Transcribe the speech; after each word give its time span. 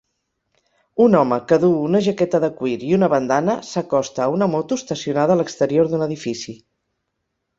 Un 1.03 1.17
home 1.17 1.35
que 1.51 1.59
duu 1.65 1.73
una 1.89 2.01
jaqueta 2.05 2.39
de 2.45 2.49
cuir 2.61 2.79
i 2.87 2.95
una 2.97 3.09
bandana 3.13 3.57
s'acosta 3.69 4.25
a 4.25 4.29
una 4.37 4.49
moto 4.55 4.77
estacionada 4.81 5.35
a 5.37 5.41
l'exterior 5.43 5.91
d'un 5.93 6.07
edifici. 6.09 6.57